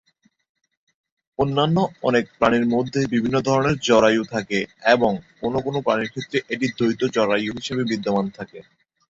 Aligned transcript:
অন্যান্য 1.39 1.77
অনেক 2.03 2.25
প্রাণীর 2.37 2.65
মধ্যে 2.67 2.99
বিভিন্ন 3.13 3.37
ধরনের 3.41 3.75
জরায়ু 3.81 4.23
থাকে 4.25 4.59
এবং 4.93 5.11
কোন 5.39 5.53
কোন 5.65 5.75
প্রাণীর 5.85 6.11
ক্ষেত্রে 6.13 6.37
এটি 6.49 6.65
দ্বৈত 6.71 7.01
জরায়ু 7.15 7.49
হিসেবে 7.57 7.83
বিদ্যমান 7.91 8.25
থাকে। 8.37 8.59